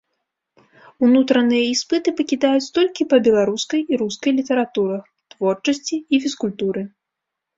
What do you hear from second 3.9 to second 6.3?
і рускай літаратурах, творчасці і